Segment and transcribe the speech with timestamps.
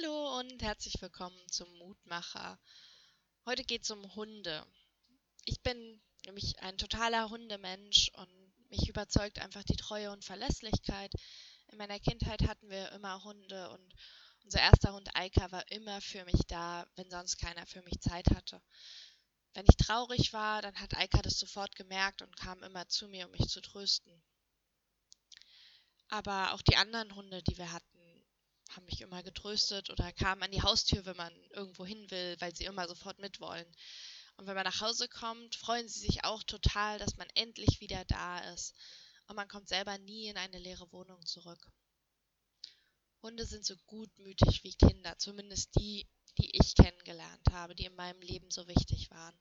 [0.00, 2.58] Hallo und herzlich willkommen zum Mutmacher.
[3.44, 4.64] Heute geht es um Hunde.
[5.44, 11.12] Ich bin nämlich ein totaler Hundemensch und mich überzeugt einfach die Treue und Verlässlichkeit.
[11.68, 13.94] In meiner Kindheit hatten wir immer Hunde und
[14.44, 18.30] unser erster Hund Eika war immer für mich da, wenn sonst keiner für mich Zeit
[18.30, 18.62] hatte.
[19.54, 23.26] Wenn ich traurig war, dann hat Eika das sofort gemerkt und kam immer zu mir,
[23.26, 24.22] um mich zu trösten.
[26.08, 27.89] Aber auch die anderen Hunde, die wir hatten,
[28.80, 32.54] haben mich immer getröstet oder kamen an die Haustür, wenn man irgendwo hin will, weil
[32.56, 33.66] sie immer sofort mitwollen.
[34.36, 38.06] Und wenn man nach Hause kommt, freuen sie sich auch total, dass man endlich wieder
[38.06, 38.74] da ist.
[39.26, 41.70] Und man kommt selber nie in eine leere Wohnung zurück.
[43.22, 46.08] Hunde sind so gutmütig wie Kinder, zumindest die,
[46.38, 49.38] die ich kennengelernt habe, die in meinem Leben so wichtig waren.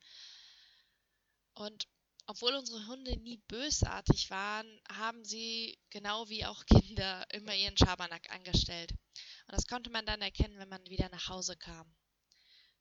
[1.53, 1.88] Und
[2.26, 8.30] obwohl unsere Hunde nie bösartig waren, haben sie, genau wie auch Kinder, immer ihren Schabernack
[8.30, 8.94] angestellt.
[9.49, 11.91] Und das konnte man dann erkennen, wenn man wieder nach Hause kam.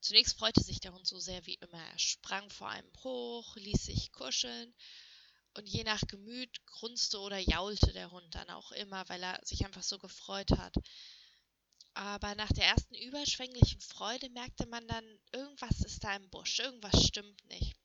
[0.01, 1.83] Zunächst freute sich der Hund so sehr wie immer.
[1.83, 4.75] Er sprang vor einem hoch, ließ sich kuscheln
[5.55, 9.65] und je nach Gemüt grunzte oder jaulte der Hund dann auch immer, weil er sich
[9.65, 10.75] einfach so gefreut hat.
[11.95, 17.03] Aber nach der ersten überschwänglichen Freude merkte man dann, irgendwas ist da im Busch, irgendwas
[17.03, 17.78] stimmt nicht.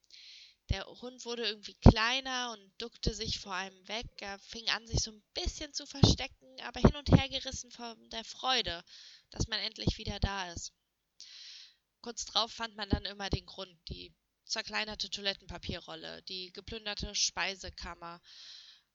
[0.74, 4.08] Der Hund wurde irgendwie kleiner und duckte sich vor einem weg.
[4.22, 8.10] Er fing an, sich so ein bisschen zu verstecken, aber hin und her gerissen von
[8.10, 8.84] der Freude,
[9.30, 10.74] dass man endlich wieder da ist.
[12.02, 14.16] Kurz drauf fand man dann immer den Grund, die
[14.46, 18.20] zerkleinerte Toilettenpapierrolle, die geplünderte Speisekammer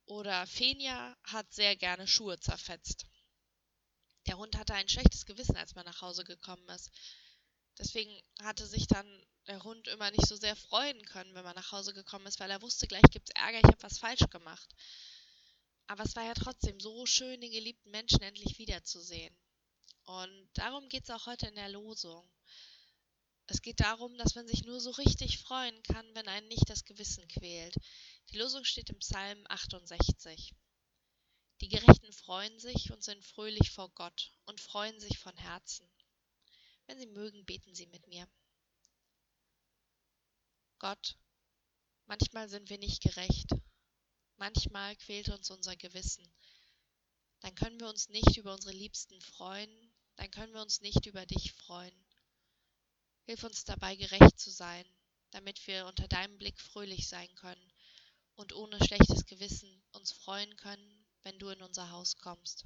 [0.05, 3.07] oder Fenia hat sehr gerne Schuhe zerfetzt.
[4.27, 6.91] Der Hund hatte ein schlechtes Gewissen, als man nach Hause gekommen ist.
[7.79, 9.07] Deswegen hatte sich dann
[9.47, 12.51] der Hund immer nicht so sehr freuen können, wenn man nach Hause gekommen ist, weil
[12.51, 14.75] er wusste, gleich gibt's Ärger, ich habe was falsch gemacht.
[15.87, 19.35] Aber es war ja trotzdem so schön, den geliebten Menschen endlich wiederzusehen.
[20.05, 22.29] Und darum geht's auch heute in der Losung.
[23.47, 26.85] Es geht darum, dass man sich nur so richtig freuen kann, wenn einen nicht das
[26.85, 27.75] Gewissen quält.
[28.31, 30.55] Die Losung steht im Psalm 68.
[31.63, 35.89] Die Gerechten freuen sich und sind fröhlich vor Gott und freuen sich von Herzen.
[36.89, 38.27] Wenn Sie mögen, beten Sie mit mir.
[40.79, 41.19] Gott,
[42.07, 43.51] manchmal sind wir nicht gerecht,
[44.39, 46.27] manchmal quält uns unser Gewissen.
[47.41, 49.71] Dann können wir uns nicht über unsere Liebsten freuen,
[50.17, 51.95] dann können wir uns nicht über dich freuen.
[53.27, 54.87] Hilf uns dabei, gerecht zu sein,
[55.31, 57.73] damit wir unter deinem Blick fröhlich sein können
[58.35, 62.65] und ohne schlechtes Gewissen uns freuen können, wenn du in unser Haus kommst.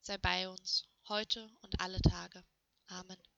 [0.00, 2.44] Sei bei uns, heute und alle Tage.
[2.90, 3.35] Amen.